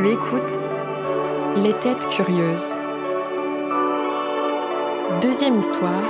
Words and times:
Tu 0.00 0.10
écoutes 0.10 0.60
Les 1.56 1.72
Têtes 1.72 2.08
Curieuses. 2.10 2.78
Deuxième 5.20 5.56
histoire. 5.56 6.04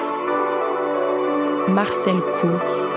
Marcel 1.68 2.20
Cour. 2.38 2.87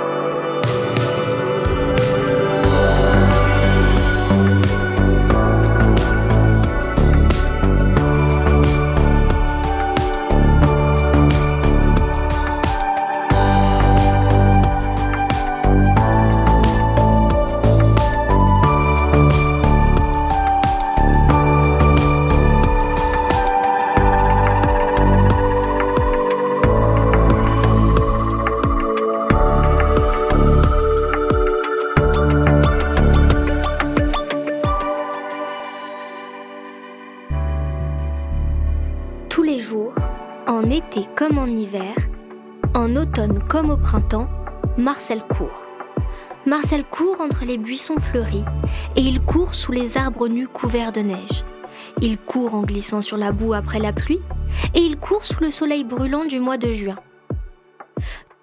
Tous 39.41 39.47
les 39.47 39.59
jours, 39.59 39.95
en 40.45 40.69
été 40.69 41.07
comme 41.17 41.39
en 41.39 41.47
hiver, 41.47 41.95
en 42.75 42.95
automne 42.95 43.41
comme 43.47 43.71
au 43.71 43.77
printemps, 43.77 44.29
Marcel 44.77 45.23
court. 45.35 45.65
Marcel 46.45 46.83
court 46.83 47.19
entre 47.21 47.43
les 47.45 47.57
buissons 47.57 47.99
fleuris 47.99 48.45
et 48.95 49.01
il 49.01 49.19
court 49.19 49.55
sous 49.55 49.71
les 49.71 49.97
arbres 49.97 50.27
nus 50.27 50.47
couverts 50.47 50.91
de 50.91 51.01
neige. 51.01 51.43
Il 52.01 52.19
court 52.19 52.53
en 52.53 52.61
glissant 52.61 53.01
sur 53.01 53.17
la 53.17 53.31
boue 53.31 53.55
après 53.55 53.79
la 53.79 53.93
pluie 53.93 54.21
et 54.75 54.79
il 54.81 54.99
court 54.99 55.25
sous 55.25 55.41
le 55.41 55.49
soleil 55.49 55.85
brûlant 55.85 56.25
du 56.25 56.39
mois 56.39 56.59
de 56.59 56.71
juin. 56.71 56.99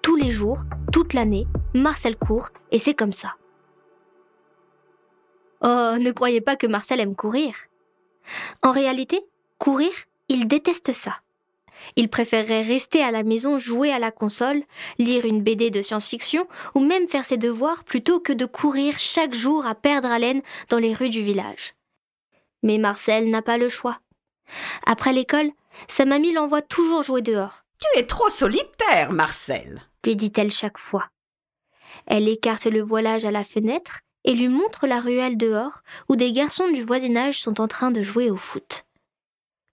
Tous 0.01 0.17
les 0.17 0.31
jours, 0.31 0.65
toute 0.91 1.13
l'année, 1.13 1.47
Marcel 1.73 2.17
court 2.17 2.49
et 2.73 2.77
c'est 2.77 2.93
comme 2.93 3.13
ça. 3.13 3.37
Oh, 5.61 5.95
ne 5.97 6.11
croyez 6.11 6.41
pas 6.41 6.57
que 6.57 6.67
Marcel 6.67 6.99
aime 6.99 7.15
courir. 7.15 7.55
En 8.63 8.73
réalité, 8.73 9.21
courir, 9.59 9.91
il 10.29 10.47
déteste 10.47 10.93
ça. 10.93 11.19
Il 11.95 12.09
préférerait 12.09 12.61
rester 12.61 13.03
à 13.03 13.11
la 13.11 13.23
maison 13.23 13.57
jouer 13.57 13.91
à 13.91 13.99
la 13.99 14.11
console, 14.11 14.61
lire 14.99 15.25
une 15.25 15.41
BD 15.41 15.71
de 15.71 15.81
science-fiction 15.81 16.47
ou 16.75 16.81
même 16.81 17.07
faire 17.07 17.25
ses 17.25 17.37
devoirs 17.37 17.83
plutôt 17.83 18.19
que 18.19 18.33
de 18.33 18.45
courir 18.45 18.99
chaque 18.99 19.33
jour 19.33 19.65
à 19.65 19.75
perdre 19.75 20.09
haleine 20.11 20.41
dans 20.69 20.77
les 20.77 20.93
rues 20.93 21.09
du 21.09 21.23
village. 21.23 21.73
Mais 22.63 22.77
Marcel 22.77 23.29
n'a 23.29 23.41
pas 23.41 23.57
le 23.57 23.69
choix. 23.69 23.99
Après 24.85 25.13
l'école, 25.13 25.51
sa 25.87 26.05
mamie 26.05 26.33
l'envoie 26.33 26.61
toujours 26.61 27.03
jouer 27.03 27.21
dehors, 27.21 27.63
Tu 27.79 27.99
es 27.99 28.05
trop 28.05 28.29
solitaire, 28.29 29.11
Marcel. 29.11 29.81
lui 30.05 30.15
dit-elle 30.15 30.51
chaque 30.51 30.77
fois. 30.77 31.07
Elle 32.05 32.27
écarte 32.27 32.65
le 32.65 32.81
voilage 32.81 33.25
à 33.25 33.31
la 33.31 33.43
fenêtre 33.43 33.99
et 34.25 34.33
lui 34.33 34.49
montre 34.49 34.85
la 34.85 34.99
ruelle 34.99 35.37
dehors 35.37 35.81
où 36.09 36.15
des 36.17 36.33
garçons 36.33 36.69
du 36.69 36.83
voisinage 36.83 37.39
sont 37.41 37.61
en 37.61 37.67
train 37.67 37.91
de 37.91 38.03
jouer 38.03 38.29
au 38.29 38.37
foot. 38.37 38.85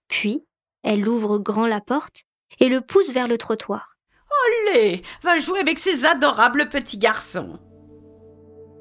Puis, 0.07 0.45
elle 0.87 1.09
ouvre 1.09 1.37
grand 1.37 1.67
la 1.67 1.81
porte 1.81 2.21
et 2.61 2.69
le 2.69 2.79
pousse 2.79 3.11
vers 3.11 3.27
le 3.27 3.37
trottoir. 3.37 3.97
Allez, 4.71 5.01
va 5.21 5.37
jouer 5.37 5.59
avec 5.59 5.79
ces 5.79 6.05
adorables 6.05 6.69
petits 6.69 6.97
garçons. 6.97 7.59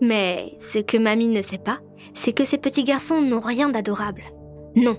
Mais 0.01 0.55
ce 0.61 0.79
que 0.79 0.99
mamie 0.99 1.27
ne 1.27 1.43
sait 1.43 1.59
pas, 1.59 1.81
c'est 2.15 2.33
que 2.33 2.45
ces 2.45 2.59
petits 2.59 2.85
garçons 2.85 3.21
n'ont 3.21 3.41
rien 3.41 3.71
d'adorable. 3.71 4.23
Non. 4.77 4.97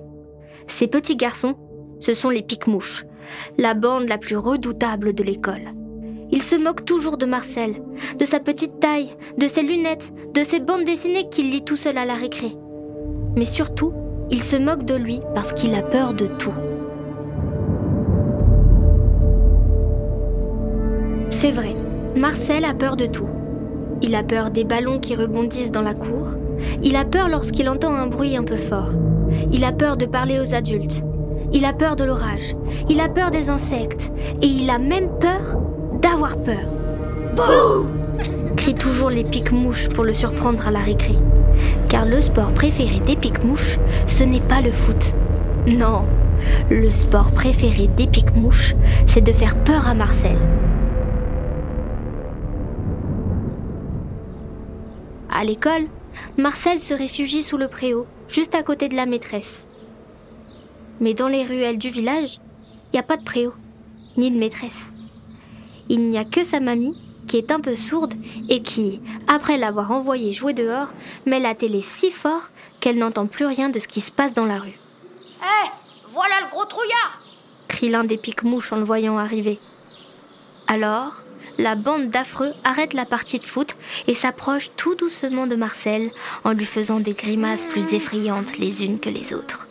Ces 0.68 0.88
petits 0.88 1.16
garçons, 1.16 1.56
ce 2.02 2.14
sont 2.14 2.30
les 2.30 2.42
pique-mouches, 2.42 3.06
la 3.58 3.74
bande 3.74 4.10
la 4.10 4.18
plus 4.18 4.36
redoutable 4.36 5.14
de 5.14 5.24
l'école. 5.24 5.74
Ils 6.30 6.44
se 6.44 6.58
moquent 6.58 6.84
toujours 6.84 7.18
de 7.18 7.26
Marcel, 7.26 7.82
de 8.20 8.26
sa 8.26 8.42
petite 8.42 8.82
taille, 8.82 9.16
de 9.38 9.48
ses 9.48 9.64
lunettes, 9.64 10.12
de 10.34 10.44
ses 10.44 10.60
bandes 10.60 10.84
dessinées 10.84 11.30
qu'il 11.30 11.52
lit 11.52 11.64
tout 11.64 11.78
seul 11.78 11.98
à 11.98 12.06
la 12.06 12.16
récré. 12.16 12.58
Mais 13.38 13.46
surtout, 13.46 13.94
ils 14.30 14.44
se 14.44 14.58
moquent 14.58 14.84
de 14.84 14.96
lui 14.96 15.22
parce 15.34 15.54
qu'il 15.54 15.74
a 15.74 15.84
peur 15.84 16.14
de 16.14 16.28
tout. 16.28 16.54
C'est 21.40 21.52
vrai, 21.52 21.76
Marcel 22.16 22.66
a 22.66 22.74
peur 22.74 22.96
de 22.96 23.06
tout. 23.06 23.28
Il 24.02 24.16
a 24.16 24.24
peur 24.24 24.50
des 24.50 24.64
ballons 24.64 24.98
qui 24.98 25.16
rebondissent 25.16 25.72
dans 25.72 25.84
la 25.84 25.94
cour. 25.94 26.30
Il 26.82 26.96
a 26.96 27.06
peur 27.06 27.30
lorsqu'il 27.30 27.70
entend 27.70 27.94
un 27.94 28.08
bruit 28.08 28.36
un 28.36 28.44
peu 28.44 28.58
fort. 28.58 28.90
Il 29.52 29.64
a 29.64 29.72
peur 29.72 29.98
de 29.98 30.08
parler 30.08 30.40
aux 30.40 30.56
adultes. 30.56 31.04
Il 31.54 31.64
a 31.64 31.74
peur 31.74 31.96
de 31.96 32.06
l'orage. 32.06 32.56
Il 32.90 33.00
a 33.00 33.08
peur 33.08 33.30
des 33.30 33.52
insectes. 33.52 34.12
Et 34.42 34.48
il 34.48 34.68
a 34.72 34.80
même 34.80 35.10
peur 35.20 35.62
d'avoir 36.02 36.38
peur. 36.38 36.66
Bouh 37.36 37.86
crient 38.56 38.74
toujours 38.74 39.12
les 39.12 39.24
pique-mouches 39.24 39.90
pour 39.90 40.06
le 40.06 40.14
surprendre 40.14 40.68
à 40.68 40.72
la 40.72 40.80
récré. 40.80 41.14
Car 41.88 42.08
le 42.08 42.20
sport 42.20 42.52
préféré 42.52 43.00
des 43.00 43.16
pique-mouches, 43.16 43.78
ce 44.08 44.24
n'est 44.24 44.40
pas 44.40 44.62
le 44.62 44.72
foot. 44.72 45.14
Non, 45.68 46.02
le 46.72 46.90
sport 46.90 47.30
préféré 47.30 47.90
des 47.96 48.08
pique-mouches, 48.08 48.76
c'est 49.06 49.24
de 49.24 49.32
faire 49.32 49.56
peur 49.58 49.88
à 49.88 49.94
Marcel. 49.94 50.38
À 55.38 55.44
l'école, 55.44 55.86
Marcel 56.36 56.80
se 56.80 56.96
réfugie 56.96 57.44
sous 57.44 57.58
le 57.58 57.68
préau, 57.68 58.08
juste 58.28 58.56
à 58.56 58.64
côté 58.64 58.90
de 58.90 58.96
la 58.96 59.06
maîtresse. 59.06 59.68
Mais 61.00 61.14
dans 61.14 61.28
les 61.28 61.46
ruelles 61.46 61.78
du 61.78 61.92
village, 61.92 62.40
il 62.88 62.96
n'y 62.96 63.00
a 63.00 63.04
pas 63.04 63.18
de 63.18 63.24
préau, 63.24 63.54
ni 64.18 64.32
de 64.32 64.40
maîtresse. 64.40 64.92
Il 65.90 66.10
n'y 66.10 66.18
a 66.18 66.26
que 66.26 66.44
sa 66.44 66.60
mamie, 66.60 66.98
qui 67.28 67.38
est 67.38 67.52
un 67.52 67.60
peu 67.60 67.76
sourde 67.76 68.16
et 68.50 68.64
qui, 68.64 69.00
après 69.28 69.60
l'avoir 69.60 69.92
envoyée 69.92 70.34
jouer 70.34 70.54
dehors, 70.54 70.92
met 71.28 71.40
la 71.40 71.54
télé 71.54 71.82
si 71.82 72.10
fort 72.10 72.50
qu'elle 72.80 72.98
n'entend 72.98 73.28
plus 73.28 73.46
rien 73.46 73.70
de 73.70 73.78
ce 73.78 73.88
qui 73.88 74.02
se 74.02 74.10
passe 74.10 74.34
dans 74.34 74.48
la 74.48 74.58
rue. 74.58 74.80
Hé, 75.40 75.70
voilà 76.14 76.34
le 76.42 76.50
gros 76.50 76.66
trouillard 76.66 77.22
crie 77.68 77.90
l'un 77.90 78.06
des 78.06 78.18
pique-mouches 78.18 78.74
en 78.74 78.78
le 78.78 78.84
voyant 78.84 79.20
arriver. 79.20 79.60
Alors, 80.68 81.14
la 81.58 81.76
bande 81.76 82.10
d'affreux 82.10 82.54
arrête 82.64 82.94
la 82.94 83.06
partie 83.06 83.40
de 83.40 83.46
foot 83.46 83.76
et 84.08 84.14
s'approche 84.14 84.72
tout 84.78 84.96
doucement 84.96 85.48
de 85.48 85.56
Marcel 85.56 86.12
en 86.44 86.52
lui 86.52 86.66
faisant 86.66 87.00
des 87.00 87.14
grimaces 87.14 87.64
plus 87.64 87.94
effrayantes 87.94 88.58
les 88.58 88.84
unes 88.84 89.00
que 89.00 89.10
les 89.10 89.34
autres. 89.34 89.68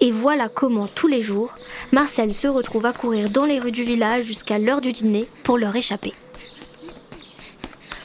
Et 0.00 0.10
voilà 0.10 0.48
comment 0.48 0.88
tous 0.88 1.06
les 1.06 1.22
jours, 1.22 1.54
Marcel 1.92 2.34
se 2.34 2.48
retrouve 2.48 2.86
à 2.86 2.92
courir 2.92 3.30
dans 3.30 3.44
les 3.44 3.60
rues 3.60 3.70
du 3.70 3.84
village 3.84 4.24
jusqu'à 4.24 4.58
l'heure 4.58 4.80
du 4.80 4.90
dîner 4.90 5.28
pour 5.44 5.58
leur 5.58 5.76
échapper. 5.76 6.12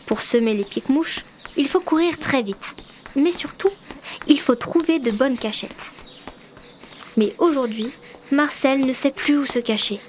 Pour 0.06 0.22
semer 0.22 0.54
les 0.54 0.64
pique-mouches, 0.64 1.26
il 1.58 1.68
faut 1.68 1.80
courir 1.80 2.20
très 2.20 2.44
vite. 2.44 2.76
Mais 3.16 3.32
surtout, 3.32 3.72
il 4.28 4.40
faut 4.40 4.56
trouver 4.56 5.00
de 5.00 5.10
bonnes 5.10 5.38
cachettes. 5.38 5.92
Mais 7.18 7.34
aujourd'hui, 7.40 7.90
Marcel 8.32 8.86
ne 8.86 8.94
sait 8.94 9.12
plus 9.12 9.40
où 9.40 9.46
se 9.46 9.60
cacher. 9.60 10.00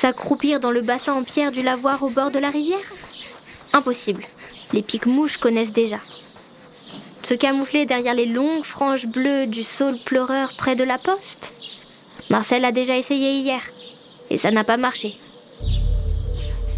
S'accroupir 0.00 0.60
dans 0.60 0.70
le 0.70 0.80
bassin 0.80 1.12
en 1.12 1.24
pierre 1.24 1.52
du 1.52 1.60
lavoir 1.60 2.02
au 2.02 2.08
bord 2.08 2.30
de 2.30 2.38
la 2.38 2.48
rivière 2.48 2.90
Impossible. 3.74 4.24
Les 4.72 4.80
pique-mouches 4.80 5.36
connaissent 5.36 5.74
déjà. 5.74 5.98
Se 7.22 7.34
camoufler 7.34 7.84
derrière 7.84 8.14
les 8.14 8.24
longues 8.24 8.64
franges 8.64 9.06
bleues 9.06 9.46
du 9.46 9.62
saule 9.62 9.98
pleureur 9.98 10.54
près 10.56 10.74
de 10.74 10.84
la 10.84 10.96
poste 10.96 11.52
Marcel 12.30 12.64
a 12.64 12.72
déjà 12.72 12.96
essayé 12.96 13.32
hier, 13.32 13.60
et 14.30 14.38
ça 14.38 14.50
n'a 14.50 14.64
pas 14.64 14.78
marché. 14.78 15.18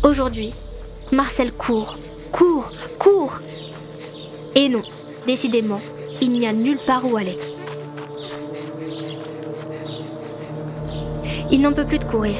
Aujourd'hui, 0.02 0.52
Marcel 1.12 1.52
court, 1.52 1.98
court, 2.32 2.72
court. 2.98 3.38
Et 4.56 4.68
non, 4.68 4.82
décidément, 5.28 5.80
il 6.20 6.30
n'y 6.30 6.48
a 6.48 6.52
nulle 6.52 6.80
part 6.84 7.06
où 7.08 7.16
aller. 7.16 7.38
Il 11.52 11.60
n'en 11.60 11.72
peut 11.72 11.86
plus 11.86 12.00
de 12.00 12.04
courir. 12.04 12.34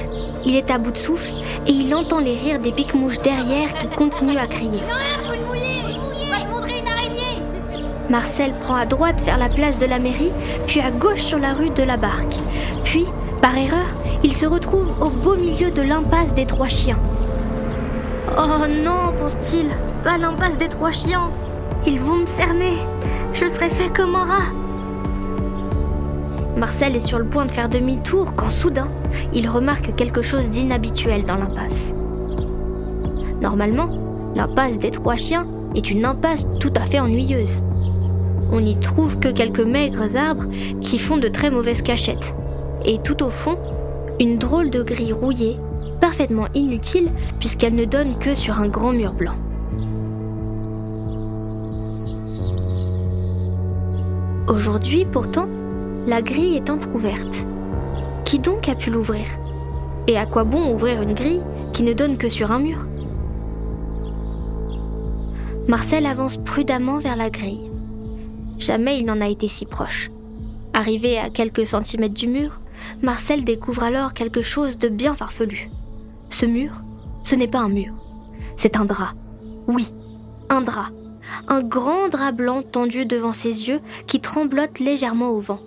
Il 0.44 0.56
est 0.56 0.70
à 0.70 0.78
bout 0.78 0.90
de 0.90 0.98
souffle 0.98 1.30
et 1.66 1.72
il 1.72 1.94
entend 1.94 2.18
les 2.18 2.36
rires 2.36 2.58
des 2.58 2.72
pique-mouches 2.72 3.20
derrière 3.20 3.72
qui 3.74 3.88
continuent 3.88 4.38
à 4.38 4.46
crier. 4.46 4.82
Marcel 8.10 8.52
prend 8.52 8.74
à 8.74 8.84
droite 8.84 9.20
vers 9.22 9.38
la 9.38 9.48
place 9.48 9.78
de 9.78 9.86
la 9.86 9.98
mairie, 9.98 10.32
puis 10.66 10.80
à 10.80 10.90
gauche 10.90 11.22
sur 11.22 11.38
la 11.38 11.54
rue 11.54 11.70
de 11.70 11.82
la 11.82 11.96
Barque. 11.96 12.34
Puis, 12.84 13.06
par 13.40 13.56
erreur, 13.56 13.86
il 14.22 14.34
se 14.34 14.44
retrouve 14.44 14.92
au 15.00 15.08
beau 15.08 15.36
milieu 15.36 15.70
de 15.70 15.82
l'impasse 15.82 16.34
des 16.34 16.44
trois 16.44 16.68
chiens. 16.68 16.98
Oh 18.36 18.66
non, 18.68 19.12
pense-t-il, 19.18 19.68
pas 20.04 20.18
l'impasse 20.18 20.56
des 20.58 20.68
trois 20.68 20.92
chiens. 20.92 21.30
Ils 21.86 22.00
vont 22.00 22.16
me 22.16 22.26
cerner. 22.26 22.76
Je 23.32 23.46
serai 23.46 23.68
fait 23.68 23.92
comme 23.94 24.14
un 24.14 24.24
rat. 24.24 24.52
Marcel 26.56 26.96
est 26.96 27.00
sur 27.00 27.18
le 27.18 27.24
point 27.24 27.46
de 27.46 27.50
faire 27.50 27.68
demi-tour 27.68 28.34
quand 28.36 28.50
soudain, 28.50 28.88
il 29.32 29.48
remarque 29.48 29.94
quelque 29.94 30.22
chose 30.22 30.48
d'inhabituel 30.48 31.24
dans 31.24 31.36
l'impasse. 31.36 31.94
Normalement, 33.40 33.88
l'impasse 34.34 34.78
des 34.78 34.90
trois 34.90 35.16
chiens 35.16 35.46
est 35.74 35.90
une 35.90 36.04
impasse 36.04 36.46
tout 36.60 36.72
à 36.76 36.84
fait 36.86 37.00
ennuyeuse. 37.00 37.62
on 38.52 38.60
n'y 38.60 38.78
trouve 38.78 39.18
que 39.18 39.28
quelques 39.28 39.60
maigres 39.60 40.16
arbres 40.16 40.46
qui 40.80 40.98
font 40.98 41.16
de 41.16 41.28
très 41.28 41.50
mauvaises 41.50 41.80
cachettes. 41.80 42.34
Et 42.84 42.98
tout 42.98 43.22
au 43.22 43.30
fond, 43.30 43.56
une 44.20 44.36
drôle 44.36 44.68
de 44.68 44.82
grille 44.82 45.12
rouillée, 45.12 45.58
parfaitement 46.00 46.48
inutile 46.54 47.10
puisqu'elle 47.38 47.74
ne 47.74 47.84
donne 47.84 48.18
que 48.18 48.34
sur 48.34 48.60
un 48.60 48.68
grand 48.68 48.92
mur 48.92 49.14
blanc. 49.14 49.36
Aujourd'hui, 54.48 55.06
pourtant, 55.10 55.48
la 56.06 56.20
grille 56.20 56.56
est 56.56 56.68
entr'ouverte. 56.68 57.46
Qui 58.32 58.38
donc 58.38 58.66
a 58.66 58.74
pu 58.74 58.88
l'ouvrir? 58.88 59.26
Et 60.06 60.16
à 60.16 60.24
quoi 60.24 60.44
bon 60.44 60.72
ouvrir 60.72 61.02
une 61.02 61.12
grille 61.12 61.42
qui 61.74 61.82
ne 61.82 61.92
donne 61.92 62.16
que 62.16 62.30
sur 62.30 62.50
un 62.50 62.60
mur? 62.60 62.88
Marcel 65.68 66.06
avance 66.06 66.38
prudemment 66.38 66.96
vers 66.96 67.16
la 67.16 67.28
grille. 67.28 67.70
Jamais 68.58 68.98
il 68.98 69.04
n'en 69.04 69.20
a 69.20 69.28
été 69.28 69.48
si 69.48 69.66
proche. 69.66 70.10
Arrivé 70.72 71.18
à 71.18 71.28
quelques 71.28 71.66
centimètres 71.66 72.14
du 72.14 72.26
mur, 72.26 72.58
Marcel 73.02 73.44
découvre 73.44 73.82
alors 73.82 74.14
quelque 74.14 74.40
chose 74.40 74.78
de 74.78 74.88
bien 74.88 75.14
farfelu. 75.14 75.68
Ce 76.30 76.46
mur, 76.46 76.72
ce 77.24 77.34
n'est 77.34 77.48
pas 77.48 77.60
un 77.60 77.68
mur, 77.68 77.92
c'est 78.56 78.76
un 78.76 78.86
drap. 78.86 79.12
Oui, 79.66 79.92
un 80.48 80.62
drap. 80.62 80.88
Un 81.48 81.62
grand 81.62 82.08
drap 82.08 82.32
blanc 82.32 82.62
tendu 82.62 83.04
devant 83.04 83.34
ses 83.34 83.68
yeux 83.68 83.82
qui 84.06 84.20
tremblote 84.20 84.78
légèrement 84.78 85.28
au 85.28 85.40
vent. 85.40 85.60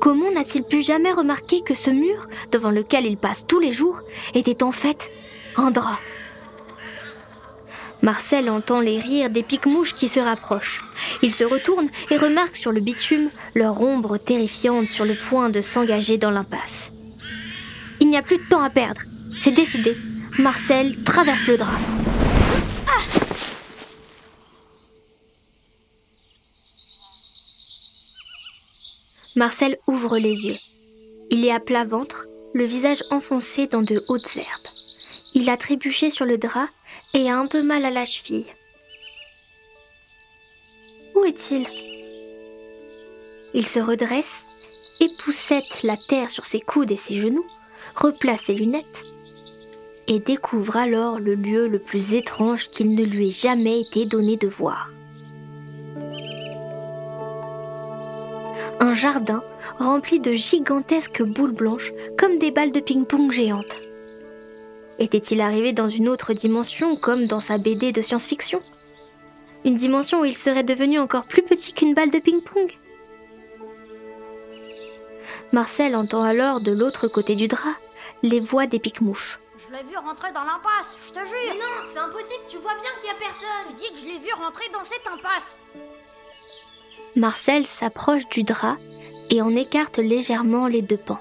Comment 0.00 0.30
n'a-t-il 0.30 0.62
pu 0.62 0.82
jamais 0.82 1.12
remarquer 1.12 1.62
que 1.62 1.74
ce 1.74 1.90
mur, 1.90 2.28
devant 2.52 2.70
lequel 2.70 3.06
il 3.06 3.16
passe 3.16 3.46
tous 3.46 3.58
les 3.58 3.72
jours, 3.72 4.00
était 4.34 4.62
en 4.62 4.72
fait 4.72 5.10
un 5.56 5.70
drap? 5.70 5.98
Marcel 8.02 8.50
entend 8.50 8.80
les 8.80 8.98
rires 8.98 9.30
des 9.30 9.42
pique-mouches 9.42 9.94
qui 9.94 10.08
se 10.08 10.20
rapprochent. 10.20 10.84
Il 11.22 11.32
se 11.32 11.44
retourne 11.44 11.88
et 12.10 12.16
remarque 12.16 12.56
sur 12.56 12.70
le 12.70 12.80
bitume 12.80 13.30
leur 13.54 13.82
ombre 13.82 14.18
terrifiante 14.18 14.90
sur 14.90 15.04
le 15.04 15.14
point 15.14 15.48
de 15.48 15.60
s'engager 15.60 16.18
dans 16.18 16.30
l'impasse. 16.30 16.90
Il 18.00 18.08
n'y 18.08 18.16
a 18.16 18.22
plus 18.22 18.38
de 18.38 18.48
temps 18.48 18.62
à 18.62 18.70
perdre. 18.70 19.00
C'est 19.40 19.50
décidé. 19.50 19.96
Marcel 20.38 21.02
traverse 21.02 21.46
le 21.46 21.56
drap. 21.56 22.05
Marcel 29.36 29.76
ouvre 29.86 30.16
les 30.16 30.46
yeux. 30.46 30.56
Il 31.30 31.44
est 31.44 31.52
à 31.52 31.60
plat 31.60 31.84
ventre, 31.84 32.26
le 32.54 32.64
visage 32.64 33.04
enfoncé 33.10 33.66
dans 33.66 33.82
de 33.82 34.02
hautes 34.08 34.34
herbes. 34.34 34.72
Il 35.34 35.50
a 35.50 35.58
trébuché 35.58 36.10
sur 36.10 36.24
le 36.24 36.38
drap 36.38 36.68
et 37.12 37.28
a 37.28 37.38
un 37.38 37.46
peu 37.46 37.62
mal 37.62 37.84
à 37.84 37.90
la 37.90 38.06
cheville. 38.06 38.46
Où 41.14 41.24
est-il? 41.24 41.66
Il 43.52 43.66
se 43.66 43.78
redresse, 43.78 44.46
époussette 45.00 45.82
la 45.82 45.98
terre 46.08 46.30
sur 46.30 46.46
ses 46.46 46.60
coudes 46.60 46.92
et 46.92 46.96
ses 46.96 47.20
genoux, 47.20 47.46
replace 47.94 48.44
ses 48.44 48.54
lunettes 48.54 49.04
et 50.08 50.18
découvre 50.18 50.76
alors 50.76 51.18
le 51.18 51.34
lieu 51.34 51.68
le 51.68 51.78
plus 51.78 52.14
étrange 52.14 52.70
qu'il 52.70 52.94
ne 52.94 53.04
lui 53.04 53.28
ait 53.28 53.30
jamais 53.30 53.82
été 53.82 54.06
donné 54.06 54.38
de 54.38 54.48
voir. 54.48 54.90
Un 58.78 58.92
jardin 58.92 59.42
rempli 59.78 60.20
de 60.20 60.34
gigantesques 60.34 61.22
boules 61.22 61.52
blanches 61.52 61.92
comme 62.18 62.38
des 62.38 62.50
balles 62.50 62.72
de 62.72 62.80
ping-pong 62.80 63.32
géantes. 63.32 63.80
Était-il 64.98 65.40
arrivé 65.40 65.72
dans 65.72 65.88
une 65.88 66.08
autre 66.08 66.34
dimension 66.34 66.96
comme 66.96 67.26
dans 67.26 67.40
sa 67.40 67.56
BD 67.56 67.92
de 67.92 68.02
science-fiction? 68.02 68.62
Une 69.64 69.76
dimension 69.76 70.20
où 70.20 70.24
il 70.24 70.36
serait 70.36 70.62
devenu 70.62 70.98
encore 70.98 71.24
plus 71.24 71.42
petit 71.42 71.72
qu'une 71.72 71.94
balle 71.94 72.10
de 72.10 72.18
ping-pong? 72.18 72.70
Marcel 75.52 75.96
entend 75.96 76.22
alors 76.22 76.60
de 76.60 76.72
l'autre 76.72 77.08
côté 77.08 77.34
du 77.34 77.48
drap 77.48 77.76
les 78.22 78.40
voix 78.40 78.66
des 78.66 78.78
pique-mouches. 78.78 79.38
Je 79.58 79.74
l'ai 79.74 79.82
vu 79.84 79.96
rentrer 79.96 80.32
dans 80.32 80.44
l'impasse, 80.44 80.96
je 81.06 81.12
te 81.12 81.18
jure. 81.18 81.28
Mais 81.32 81.54
non, 81.54 81.90
c'est 81.92 81.98
impossible, 81.98 82.44
tu 82.48 82.58
vois 82.58 82.74
bien 82.74 82.90
qu'il 83.00 83.10
n'y 83.10 83.16
a 83.16 83.18
personne. 83.18 83.72
Je 83.72 83.76
dis 83.76 83.94
que 83.94 84.00
je 84.00 84.06
l'ai 84.06 84.18
vu 84.18 84.32
rentrer 84.34 84.68
dans 84.72 84.84
cette 84.84 85.06
impasse. 85.06 85.58
Marcel 87.16 87.64
s'approche 87.64 88.28
du 88.28 88.42
drap 88.42 88.76
et 89.30 89.40
en 89.40 89.56
écarte 89.56 89.96
légèrement 89.96 90.66
les 90.66 90.82
deux 90.82 90.98
pans. 90.98 91.18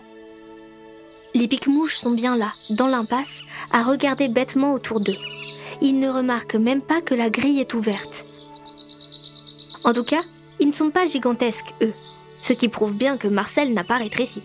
Les 1.34 1.48
pique-mouches 1.48 1.96
sont 1.96 2.12
bien 2.12 2.36
là, 2.36 2.50
dans 2.70 2.88
l'impasse, 2.88 3.40
à 3.72 3.82
regarder 3.82 4.28
bêtement 4.28 4.74
autour 4.74 5.00
d'eux. 5.00 5.18
Ils 5.82 5.98
ne 5.98 6.10
remarquent 6.10 6.56
même 6.56 6.82
pas 6.82 7.00
que 7.00 7.16
la 7.16 7.30
grille 7.30 7.62
est 7.62 7.74
ouverte. 7.74 8.26
En 9.86 9.94
tout 9.94 10.04
cas, 10.04 10.24
ils 10.60 10.68
ne 10.68 10.74
sont 10.74 10.90
pas 10.90 11.08
gigantesques, 11.08 11.74
eux, 11.82 11.94
ce 12.34 12.52
qui 12.52 12.68
prouve 12.68 12.98
bien 12.98 13.16
que 13.16 13.30
Marcel 13.30 13.74
n'a 13.74 13.86
pas 13.86 13.98
rétréci. 13.98 14.44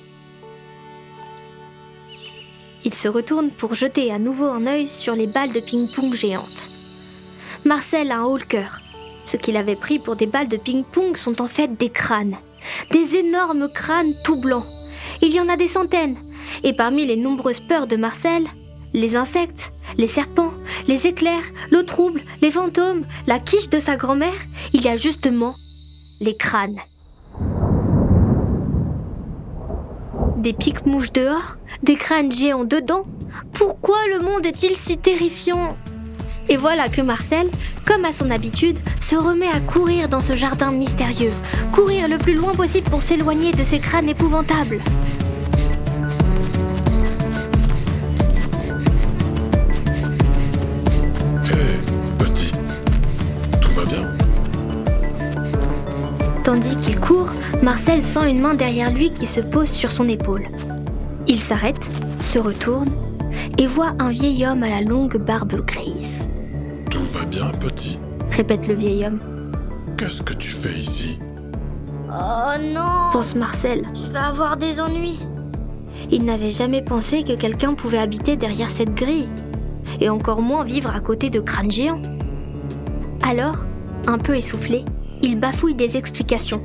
Il 2.84 2.94
se 2.94 3.08
retourne 3.08 3.50
pour 3.50 3.74
jeter 3.74 4.12
à 4.12 4.20
nouveau 4.20 4.46
un 4.46 4.68
œil 4.68 4.86
sur 4.86 5.16
les 5.16 5.26
balles 5.26 5.52
de 5.52 5.60
ping-pong 5.60 6.14
géantes. 6.14 6.70
Marcel 7.64 8.12
a 8.12 8.18
un 8.18 8.24
haut 8.24 8.36
le 8.36 8.44
cœur. 8.44 8.80
Ce 9.24 9.36
qu'il 9.36 9.56
avait 9.56 9.76
pris 9.76 9.98
pour 9.98 10.16
des 10.16 10.26
balles 10.26 10.48
de 10.48 10.56
ping-pong 10.56 11.16
sont 11.16 11.40
en 11.40 11.46
fait 11.46 11.76
des 11.76 11.90
crânes. 11.90 12.36
Des 12.90 13.16
énormes 13.16 13.68
crânes 13.68 14.14
tout 14.24 14.40
blancs. 14.40 14.66
Il 15.22 15.32
y 15.32 15.40
en 15.40 15.48
a 15.48 15.56
des 15.56 15.68
centaines. 15.68 16.16
Et 16.62 16.72
parmi 16.72 17.06
les 17.06 17.16
nombreuses 17.16 17.60
peurs 17.60 17.86
de 17.86 17.96
Marcel, 17.96 18.44
les 18.92 19.16
insectes, 19.16 19.72
les 19.98 20.06
serpents, 20.06 20.52
les 20.88 21.06
éclairs, 21.06 21.44
l'eau 21.70 21.82
trouble, 21.82 22.22
les 22.42 22.50
fantômes, 22.50 23.04
la 23.26 23.38
quiche 23.38 23.70
de 23.70 23.78
sa 23.78 23.96
grand-mère, 23.96 24.34
il 24.72 24.82
y 24.82 24.88
a 24.88 24.96
justement 24.96 25.54
les 26.20 26.36
crânes. 26.36 26.80
Des 30.36 30.52
piques-mouches 30.52 31.12
dehors, 31.12 31.56
des 31.82 31.96
crânes 31.96 32.32
géants 32.32 32.64
dedans. 32.64 33.04
Pourquoi 33.52 33.98
le 34.12 34.20
monde 34.20 34.46
est-il 34.46 34.74
si 34.74 34.96
terrifiant? 34.96 35.76
Et 36.48 36.56
voilà 36.56 36.88
que 36.88 37.00
Marcel, 37.00 37.48
comme 37.84 38.04
à 38.04 38.12
son 38.12 38.30
habitude, 38.30 38.78
se 39.00 39.16
remet 39.16 39.48
à 39.48 39.60
courir 39.60 40.08
dans 40.08 40.20
ce 40.20 40.34
jardin 40.34 40.72
mystérieux, 40.72 41.32
courir 41.72 42.08
le 42.08 42.18
plus 42.18 42.34
loin 42.34 42.52
possible 42.52 42.88
pour 42.90 43.02
s'éloigner 43.02 43.52
de 43.52 43.62
ces 43.62 43.78
crânes 43.78 44.08
épouvantables. 44.08 44.78
Hé, 51.44 51.78
petit, 52.18 52.52
tout 53.60 53.70
va 53.72 53.84
bien 53.84 54.10
Tandis 56.44 56.76
qu'il 56.78 56.98
court, 56.98 57.30
Marcel 57.62 58.02
sent 58.02 58.30
une 58.30 58.40
main 58.40 58.54
derrière 58.54 58.90
lui 58.90 59.12
qui 59.12 59.26
se 59.26 59.40
pose 59.40 59.70
sur 59.70 59.92
son 59.92 60.08
épaule. 60.08 60.48
Il 61.26 61.36
s'arrête, 61.36 61.90
se 62.20 62.38
retourne 62.38 62.90
et 63.58 63.66
voit 63.66 63.92
un 63.98 64.10
vieil 64.10 64.46
homme 64.46 64.62
à 64.62 64.70
la 64.70 64.80
longue 64.80 65.18
barbe 65.18 65.64
grise. 65.64 66.26
Bien, 67.30 67.46
petit 67.52 67.96
Répète 68.32 68.66
le 68.66 68.74
vieil 68.74 69.06
homme. 69.06 69.20
Qu'est-ce 69.96 70.20
que 70.22 70.34
tu 70.34 70.50
fais 70.50 70.72
ici? 70.72 71.18
Oh 72.08 72.58
non 72.60 73.10
pense 73.12 73.36
Marcel. 73.36 73.84
Il 73.94 74.10
va 74.10 74.26
avoir 74.26 74.56
des 74.56 74.80
ennuis. 74.80 75.20
Il 76.10 76.24
n'avait 76.24 76.50
jamais 76.50 76.82
pensé 76.82 77.22
que 77.22 77.34
quelqu'un 77.34 77.74
pouvait 77.74 77.98
habiter 77.98 78.36
derrière 78.36 78.68
cette 78.68 78.94
grille, 78.94 79.28
et 80.00 80.08
encore 80.08 80.42
moins 80.42 80.64
vivre 80.64 80.92
à 80.92 80.98
côté 80.98 81.30
de 81.30 81.38
crânes 81.38 81.70
géants. 81.70 82.02
Alors, 83.22 83.58
un 84.08 84.18
peu 84.18 84.36
essoufflé, 84.36 84.84
il 85.22 85.38
bafouille 85.38 85.74
des 85.74 85.96
explications. 85.96 86.62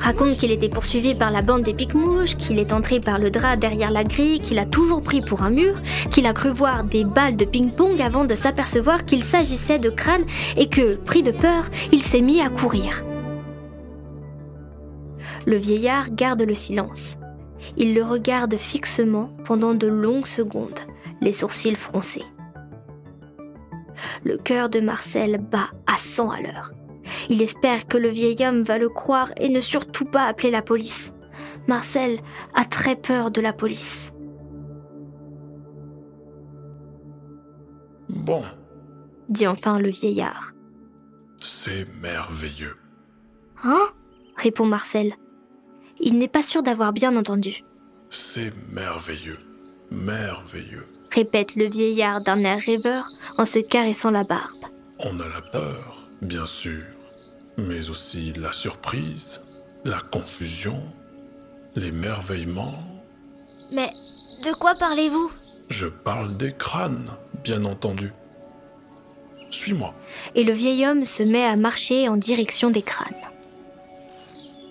Raconte 0.00 0.36
qu'il 0.36 0.50
était 0.50 0.68
poursuivi 0.68 1.14
par 1.14 1.30
la 1.30 1.42
bande 1.42 1.62
des 1.62 1.74
pique-mouches, 1.74 2.36
qu'il 2.36 2.58
est 2.58 2.72
entré 2.72 3.00
par 3.00 3.18
le 3.18 3.30
drap 3.30 3.56
derrière 3.56 3.90
la 3.90 4.04
grille, 4.04 4.40
qu'il 4.40 4.58
a 4.58 4.66
toujours 4.66 5.02
pris 5.02 5.20
pour 5.20 5.42
un 5.42 5.50
mur, 5.50 5.74
qu'il 6.10 6.26
a 6.26 6.32
cru 6.32 6.50
voir 6.50 6.84
des 6.84 7.04
balles 7.04 7.36
de 7.36 7.44
ping-pong 7.44 8.00
avant 8.00 8.24
de 8.24 8.34
s'apercevoir 8.34 9.04
qu'il 9.04 9.22
s'agissait 9.22 9.78
de 9.78 9.90
crânes 9.90 10.26
et 10.56 10.68
que, 10.68 10.96
pris 10.96 11.22
de 11.22 11.32
peur, 11.32 11.64
il 11.92 12.02
s'est 12.02 12.20
mis 12.20 12.40
à 12.40 12.48
courir. 12.48 13.02
Le 15.46 15.56
vieillard 15.56 16.10
garde 16.12 16.42
le 16.42 16.54
silence. 16.54 17.16
Il 17.76 17.94
le 17.94 18.02
regarde 18.02 18.56
fixement 18.56 19.30
pendant 19.44 19.74
de 19.74 19.86
longues 19.86 20.26
secondes, 20.26 20.80
les 21.20 21.32
sourcils 21.32 21.74
froncés. 21.74 22.24
Le 24.24 24.36
cœur 24.36 24.68
de 24.68 24.80
Marcel 24.80 25.38
bat 25.38 25.70
à 25.86 25.96
100 25.96 26.30
à 26.30 26.40
l'heure. 26.40 26.72
Il 27.28 27.42
espère 27.42 27.86
que 27.86 27.98
le 27.98 28.08
vieil 28.08 28.44
homme 28.46 28.62
va 28.62 28.78
le 28.78 28.88
croire 28.88 29.32
et 29.36 29.48
ne 29.48 29.60
surtout 29.60 30.04
pas 30.04 30.26
appeler 30.26 30.50
la 30.50 30.62
police. 30.62 31.12
Marcel 31.68 32.20
a 32.54 32.64
très 32.64 32.96
peur 32.96 33.30
de 33.30 33.40
la 33.40 33.52
police. 33.52 34.12
Bon, 38.08 38.42
dit 39.28 39.46
enfin 39.46 39.78
le 39.78 39.88
vieillard. 39.88 40.52
c'est 41.40 41.86
merveilleux. 42.00 42.76
Hein? 43.64 43.88
répond 44.36 44.66
Marcel. 44.66 45.14
Il 46.00 46.18
n'est 46.18 46.28
pas 46.28 46.42
sûr 46.42 46.62
d'avoir 46.62 46.92
bien 46.92 47.16
entendu, 47.16 47.64
C'est 48.10 48.52
merveilleux. 48.70 49.38
Merveilleux. 49.90 50.86
répète 51.12 51.54
le 51.56 51.66
vieillard 51.66 52.22
d'un 52.22 52.42
air 52.44 52.58
rêveur 52.60 53.10
en 53.38 53.44
se 53.44 53.58
caressant 53.58 54.10
la 54.10 54.24
barbe. 54.24 54.64
On 54.98 55.18
a 55.20 55.28
la 55.28 55.40
peur, 55.42 56.08
bien 56.22 56.46
sûr. 56.46 56.82
Mais 57.62 57.90
aussi 57.90 58.32
la 58.34 58.52
surprise, 58.52 59.40
la 59.84 59.98
confusion, 60.00 60.82
l'émerveillement. 61.76 62.74
Mais 63.72 63.90
de 64.44 64.52
quoi 64.52 64.74
parlez-vous? 64.74 65.30
Je 65.68 65.86
parle 65.86 66.36
des 66.36 66.52
crânes, 66.52 67.10
bien 67.42 67.64
entendu. 67.64 68.12
Suis-moi. 69.50 69.94
Et 70.34 70.44
le 70.44 70.52
vieil 70.52 70.86
homme 70.86 71.04
se 71.04 71.22
met 71.22 71.44
à 71.44 71.56
marcher 71.56 72.08
en 72.08 72.16
direction 72.16 72.70
des 72.70 72.82
crânes. 72.82 73.14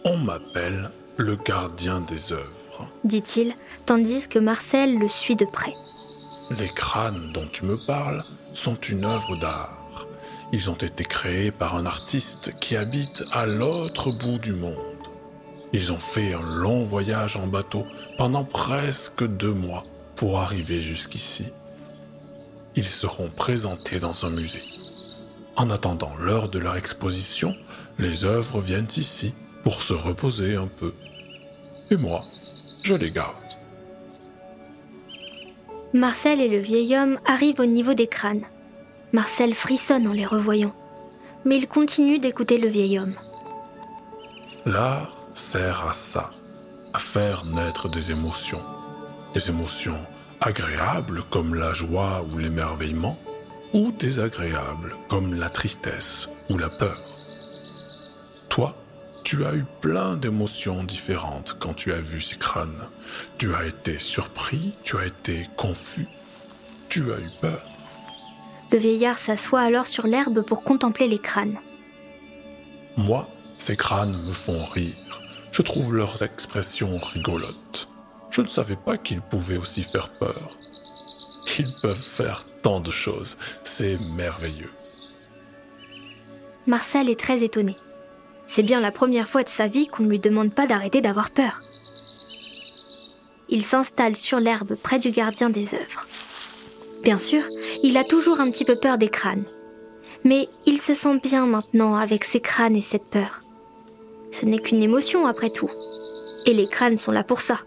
On 0.03 0.17
m'appelle 0.17 0.89
le 1.17 1.35
gardien 1.35 2.01
des 2.01 2.31
œuvres. 2.31 2.87
dit-il, 3.03 3.55
tandis 3.85 4.27
que 4.27 4.39
Marcel 4.39 4.97
le 4.97 5.07
suit 5.07 5.35
de 5.35 5.45
près. 5.45 5.73
Les 6.59 6.69
crânes 6.69 7.31
dont 7.33 7.47
tu 7.51 7.65
me 7.65 7.77
parles 7.85 8.23
sont 8.53 8.75
une 8.75 9.05
œuvre 9.05 9.39
d'art. 9.39 9.80
Ils 10.53 10.69
ont 10.69 10.75
été 10.75 11.05
créés 11.05 11.51
par 11.51 11.75
un 11.75 11.85
artiste 11.85 12.53
qui 12.59 12.75
habite 12.75 13.23
à 13.31 13.45
l'autre 13.45 14.11
bout 14.11 14.37
du 14.37 14.51
monde. 14.51 14.75
Ils 15.71 15.93
ont 15.93 15.99
fait 15.99 16.33
un 16.33 16.55
long 16.55 16.83
voyage 16.83 17.37
en 17.37 17.47
bateau 17.47 17.85
pendant 18.17 18.43
presque 18.43 19.25
deux 19.25 19.53
mois 19.53 19.85
pour 20.17 20.39
arriver 20.39 20.81
jusqu'ici. 20.81 21.45
Ils 22.75 22.87
seront 22.87 23.29
présentés 23.29 23.99
dans 23.99 24.25
un 24.25 24.29
musée. 24.29 24.63
En 25.55 25.69
attendant 25.69 26.13
l'heure 26.19 26.49
de 26.49 26.59
leur 26.59 26.75
exposition, 26.75 27.55
les 27.97 28.25
œuvres 28.25 28.59
viennent 28.59 28.87
ici 28.97 29.33
pour 29.63 29.81
se 29.81 29.93
reposer 29.93 30.55
un 30.55 30.67
peu. 30.67 30.93
Et 31.91 31.95
moi, 31.95 32.25
je 32.81 32.95
les 32.95 33.11
garde. 33.11 33.35
Marcel 35.93 36.41
et 36.41 36.47
le 36.49 36.59
vieil 36.59 36.97
homme 36.97 37.19
arrivent 37.25 37.59
au 37.59 37.65
niveau 37.65 37.93
des 37.93 38.07
crânes. 38.07 38.45
Marcel 39.13 39.53
frissonne 39.53 40.07
en 40.07 40.13
les 40.13 40.25
revoyant, 40.25 40.73
mais 41.43 41.57
il 41.57 41.67
continue 41.67 42.19
d'écouter 42.19 42.57
le 42.57 42.69
vieil 42.69 42.97
homme. 42.97 43.15
L'art 44.65 45.27
sert 45.33 45.85
à 45.87 45.93
ça, 45.93 46.31
à 46.93 46.99
faire 46.99 47.43
naître 47.43 47.89
des 47.89 48.11
émotions. 48.11 48.61
Des 49.33 49.49
émotions 49.49 49.99
agréables 50.39 51.23
comme 51.29 51.55
la 51.55 51.73
joie 51.73 52.23
ou 52.31 52.37
l'émerveillement, 52.37 53.17
ou 53.73 53.91
désagréables 53.91 54.95
comme 55.09 55.33
la 55.33 55.49
tristesse 55.49 56.29
ou 56.49 56.57
la 56.57 56.69
peur. 56.69 57.01
Toi, 58.47 58.75
tu 59.23 59.45
as 59.45 59.53
eu 59.53 59.65
plein 59.81 60.15
d'émotions 60.15 60.83
différentes 60.83 61.57
quand 61.59 61.73
tu 61.73 61.93
as 61.93 62.01
vu 62.01 62.21
ces 62.21 62.37
crânes. 62.37 62.87
Tu 63.37 63.53
as 63.53 63.65
été 63.65 63.97
surpris, 63.97 64.73
tu 64.83 64.97
as 64.97 65.05
été 65.05 65.47
confus, 65.57 66.07
tu 66.89 67.11
as 67.13 67.19
eu 67.19 67.29
peur. 67.39 67.70
Le 68.71 68.77
vieillard 68.77 69.17
s'assoit 69.17 69.61
alors 69.61 69.87
sur 69.87 70.07
l'herbe 70.07 70.41
pour 70.43 70.63
contempler 70.63 71.07
les 71.07 71.19
crânes. 71.19 71.59
Moi, 72.97 73.27
ces 73.57 73.75
crânes 73.75 74.21
me 74.25 74.31
font 74.31 74.63
rire. 74.65 75.21
Je 75.51 75.61
trouve 75.61 75.93
leurs 75.93 76.23
expressions 76.23 76.97
rigolotes. 76.97 77.89
Je 78.29 78.41
ne 78.41 78.47
savais 78.47 78.77
pas 78.77 78.97
qu'ils 78.97 79.21
pouvaient 79.21 79.57
aussi 79.57 79.83
faire 79.83 80.09
peur. 80.09 80.57
Ils 81.59 81.73
peuvent 81.81 81.97
faire 81.97 82.45
tant 82.61 82.79
de 82.79 82.91
choses. 82.91 83.37
C'est 83.63 83.99
merveilleux. 84.15 84.71
Marcel 86.65 87.09
est 87.09 87.19
très 87.19 87.43
étonné. 87.43 87.75
C'est 88.47 88.63
bien 88.63 88.79
la 88.79 88.91
première 88.91 89.27
fois 89.27 89.43
de 89.43 89.49
sa 89.49 89.67
vie 89.67 89.87
qu'on 89.87 90.03
ne 90.03 90.09
lui 90.09 90.19
demande 90.19 90.53
pas 90.53 90.67
d'arrêter 90.67 91.01
d'avoir 91.01 91.31
peur. 91.31 91.61
Il 93.49 93.65
s'installe 93.65 94.15
sur 94.15 94.39
l'herbe 94.39 94.75
près 94.75 94.99
du 94.99 95.11
gardien 95.11 95.49
des 95.49 95.73
œuvres. 95.73 96.05
Bien 97.03 97.17
sûr, 97.17 97.43
il 97.81 97.97
a 97.97 98.03
toujours 98.03 98.39
un 98.39 98.51
petit 98.51 98.65
peu 98.65 98.75
peur 98.75 98.97
des 98.97 99.09
crânes. 99.09 99.45
Mais 100.23 100.49
il 100.65 100.79
se 100.79 100.93
sent 100.93 101.19
bien 101.19 101.47
maintenant 101.47 101.95
avec 101.95 102.23
ses 102.23 102.39
crânes 102.39 102.75
et 102.75 102.81
cette 102.81 103.05
peur. 103.05 103.41
Ce 104.31 104.45
n'est 104.45 104.59
qu'une 104.59 104.83
émotion 104.83 105.25
après 105.25 105.49
tout. 105.49 105.69
Et 106.45 106.53
les 106.53 106.67
crânes 106.67 106.99
sont 106.99 107.11
là 107.11 107.23
pour 107.23 107.41
ça. 107.41 107.59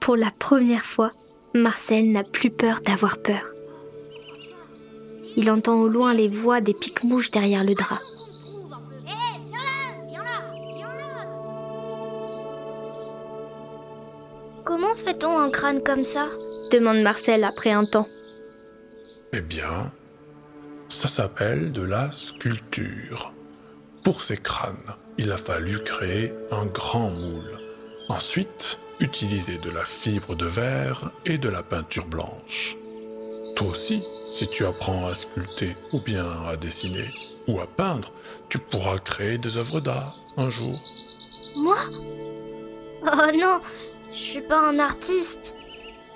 Pour 0.00 0.16
la 0.16 0.30
première 0.36 0.84
fois, 0.84 1.12
Marcel 1.54 2.10
n'a 2.10 2.24
plus 2.24 2.50
peur 2.50 2.80
d'avoir 2.84 3.18
peur. 3.18 3.52
Il 5.36 5.50
entend 5.50 5.80
au 5.80 5.88
loin 5.88 6.12
les 6.12 6.28
voix 6.28 6.60
des 6.60 6.74
pique-mouches 6.74 7.30
derrière 7.30 7.64
le 7.64 7.74
drap. 7.74 8.00
Comment 14.64 14.94
fait-on 14.96 15.38
un 15.38 15.50
crâne 15.50 15.82
comme 15.82 16.04
ça? 16.04 16.28
Demande 16.70 17.02
Marcel 17.02 17.44
après 17.44 17.72
un 17.72 17.84
temps. 17.84 18.08
Eh 19.32 19.40
bien, 19.40 19.92
ça 20.88 21.08
s'appelle 21.08 21.72
de 21.72 21.82
la 21.82 22.10
sculpture. 22.12 23.32
Pour 24.04 24.22
ces 24.22 24.36
crânes, 24.36 24.94
il 25.18 25.32
a 25.32 25.36
fallu 25.36 25.78
créer 25.82 26.32
un 26.50 26.66
grand 26.66 27.10
moule. 27.10 27.58
Ensuite, 28.08 28.78
utiliser 29.00 29.58
de 29.58 29.70
la 29.70 29.84
fibre 29.84 30.34
de 30.34 30.46
verre 30.46 31.10
et 31.24 31.38
de 31.38 31.48
la 31.48 31.62
peinture 31.62 32.06
blanche. 32.06 32.76
Toi 33.56 33.68
aussi, 33.68 34.02
si 34.30 34.48
tu 34.48 34.66
apprends 34.66 35.06
à 35.06 35.14
sculpter 35.14 35.76
ou 35.92 36.00
bien 36.00 36.26
à 36.48 36.56
dessiner 36.56 37.08
ou 37.46 37.60
à 37.60 37.66
peindre, 37.66 38.12
tu 38.48 38.58
pourras 38.58 38.98
créer 38.98 39.38
des 39.38 39.56
œuvres 39.56 39.80
d'art 39.80 40.18
un 40.36 40.50
jour. 40.50 40.80
Moi? 41.56 41.76
Oh 43.02 43.36
non, 43.38 43.60
je 44.10 44.16
suis 44.16 44.42
pas 44.42 44.68
un 44.68 44.78
artiste. 44.78 45.54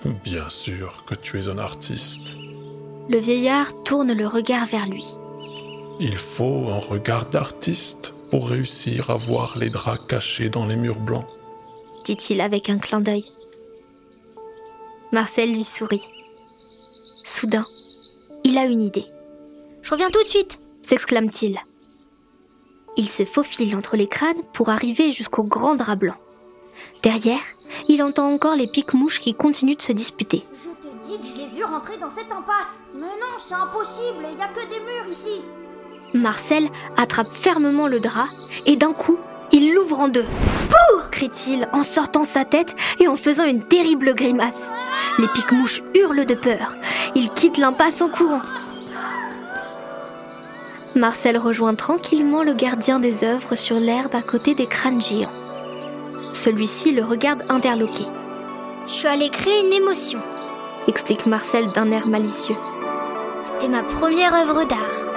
Bien 0.04 0.48
sûr 0.48 1.04
que 1.06 1.14
tu 1.14 1.38
es 1.38 1.48
un 1.48 1.58
artiste. 1.58 2.38
Le 3.08 3.18
vieillard 3.18 3.72
tourne 3.84 4.12
le 4.12 4.26
regard 4.26 4.66
vers 4.66 4.86
lui. 4.86 5.06
Il 5.98 6.16
faut 6.16 6.68
un 6.68 6.78
regard 6.78 7.26
d'artiste 7.26 8.14
pour 8.30 8.48
réussir 8.48 9.10
à 9.10 9.16
voir 9.16 9.58
les 9.58 9.70
draps 9.70 10.06
cachés 10.06 10.50
dans 10.50 10.66
les 10.66 10.76
murs 10.76 11.00
blancs. 11.00 11.26
dit-il 12.04 12.40
avec 12.40 12.70
un 12.70 12.78
clin 12.78 13.00
d'œil. 13.00 13.24
Marcel 15.12 15.52
lui 15.52 15.64
sourit. 15.64 16.08
Soudain, 17.24 17.66
il 18.44 18.56
a 18.56 18.66
une 18.66 18.82
idée. 18.82 19.06
Je 19.82 19.90
reviens 19.90 20.10
tout 20.10 20.22
de 20.22 20.28
suite, 20.28 20.58
s'exclame-t-il. 20.82 21.58
Il 22.96 23.08
se 23.08 23.24
faufile 23.24 23.76
entre 23.76 23.96
les 23.96 24.06
crânes 24.06 24.42
pour 24.52 24.68
arriver 24.70 25.12
jusqu'au 25.12 25.42
grand 25.42 25.74
drap 25.74 25.96
blanc. 25.96 26.16
Derrière, 27.02 27.40
il 27.88 28.02
entend 28.02 28.30
encore 28.30 28.54
les 28.54 28.66
pique-mouches 28.66 29.20
qui 29.20 29.34
continuent 29.34 29.76
de 29.76 29.82
se 29.82 29.92
disputer. 29.92 30.44
Je 30.62 30.88
te 30.88 31.06
dis 31.06 31.18
que 31.18 31.26
je 31.26 31.40
l'ai 31.40 31.56
vu 31.56 31.64
rentrer 31.64 31.96
dans 31.98 32.10
cette 32.10 32.30
impasse. 32.30 32.80
Mais 32.94 33.00
non, 33.00 33.38
c'est 33.38 33.54
impossible, 33.54 34.26
il 34.32 34.38
y 34.38 34.42
a 34.42 34.48
que 34.48 34.60
des 34.68 34.80
murs 34.80 35.10
ici. 35.10 35.40
Marcel 36.14 36.68
attrape 36.96 37.32
fermement 37.32 37.88
le 37.88 38.00
drap 38.00 38.28
et 38.66 38.76
d'un 38.76 38.92
coup, 38.92 39.18
il 39.52 39.74
l'ouvre 39.74 40.00
en 40.00 40.08
deux. 40.08 40.26
Pouh 40.68 41.00
crie-t-il 41.10 41.68
en 41.72 41.82
sortant 41.82 42.24
sa 42.24 42.44
tête 42.44 42.76
et 43.00 43.08
en 43.08 43.16
faisant 43.16 43.44
une 43.44 43.62
terrible 43.62 44.14
grimace. 44.14 44.72
Les 45.18 45.28
pique-mouches 45.28 45.82
hurlent 45.94 46.26
de 46.26 46.34
peur. 46.34 46.76
Il 47.14 47.30
quitte 47.30 47.58
l'impasse 47.58 48.02
en 48.02 48.08
courant. 48.08 48.42
Marcel 50.94 51.38
rejoint 51.38 51.74
tranquillement 51.74 52.42
le 52.42 52.54
gardien 52.54 52.98
des 52.98 53.24
œuvres 53.24 53.54
sur 53.54 53.78
l'herbe 53.78 54.14
à 54.14 54.22
côté 54.22 54.54
des 54.54 54.66
crânes 54.66 55.00
géants. 55.00 55.32
Celui-ci 56.44 56.92
le 56.92 57.04
regarde 57.04 57.42
interloqué. 57.48 58.04
Je 58.86 58.92
suis 58.92 59.08
allé 59.08 59.28
créer 59.28 59.66
une 59.66 59.72
émotion, 59.72 60.20
explique 60.86 61.26
Marcel 61.26 61.68
d'un 61.72 61.90
air 61.90 62.06
malicieux. 62.06 62.54
C'était 63.44 63.66
ma 63.66 63.82
première 63.82 64.32
œuvre 64.32 64.64
d'art. 64.64 65.07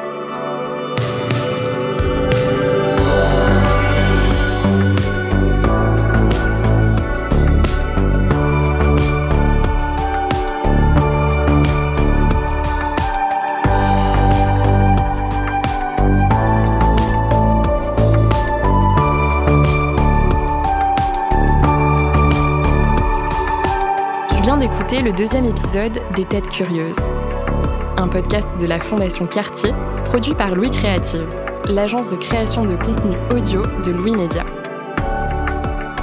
D'écouter 24.92 25.10
le 25.10 25.16
deuxième 25.16 25.46
épisode 25.46 26.02
des 26.18 26.26
Têtes 26.26 26.50
Curieuses, 26.50 27.00
un 27.98 28.10
podcast 28.10 28.50
de 28.60 28.68
la 28.68 28.78
Fondation 28.78 29.26
Cartier, 29.26 29.72
produit 30.04 30.34
par 30.34 30.54
Louis 30.54 30.70
Créative, 30.70 31.26
l'agence 31.70 32.10
de 32.10 32.18
création 32.18 32.66
de 32.66 32.76
contenu 32.76 33.16
audio 33.34 33.62
de 33.86 33.92
Louis 33.92 34.12
Média. 34.12 34.46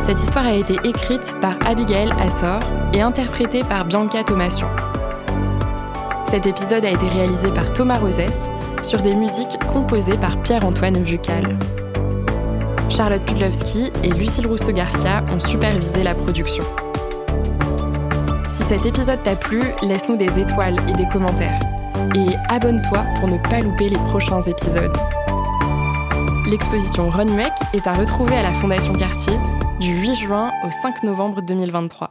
Cette 0.00 0.22
histoire 0.22 0.46
a 0.46 0.54
été 0.54 0.76
écrite 0.84 1.36
par 1.42 1.54
Abigail 1.66 2.08
Assor 2.18 2.60
et 2.94 3.02
interprétée 3.02 3.62
par 3.62 3.84
Bianca 3.84 4.24
Thomasion. 4.24 4.68
Cet 6.30 6.46
épisode 6.46 6.86
a 6.86 6.90
été 6.90 7.08
réalisé 7.08 7.50
par 7.50 7.70
Thomas 7.74 7.98
Rosès 7.98 8.48
sur 8.82 9.02
des 9.02 9.14
musiques 9.14 9.58
composées 9.70 10.16
par 10.16 10.40
Pierre-Antoine 10.42 11.02
Vucal. 11.02 11.58
Charlotte 12.88 13.24
Pudlowski 13.26 13.92
et 14.02 14.08
Lucille 14.08 14.46
Rousseau-Garcia 14.46 15.24
ont 15.30 15.40
supervisé 15.40 16.02
la 16.02 16.14
production. 16.14 16.64
Cet 18.68 18.84
épisode 18.84 19.22
t'a 19.22 19.34
plu, 19.34 19.62
laisse-nous 19.82 20.18
des 20.18 20.38
étoiles 20.38 20.76
et 20.90 20.92
des 20.92 21.08
commentaires. 21.08 21.58
Et 22.14 22.36
abonne-toi 22.50 23.02
pour 23.18 23.26
ne 23.26 23.38
pas 23.38 23.60
louper 23.60 23.88
les 23.88 23.96
prochains 23.96 24.42
épisodes. 24.42 24.94
L'exposition 26.50 27.08
Runway 27.08 27.48
est 27.72 27.86
à 27.86 27.94
retrouver 27.94 28.36
à 28.36 28.42
la 28.42 28.52
Fondation 28.52 28.92
Cartier 28.92 29.32
du 29.80 29.98
8 29.98 30.16
juin 30.16 30.50
au 30.66 30.70
5 30.70 31.02
novembre 31.04 31.40
2023. 31.40 32.10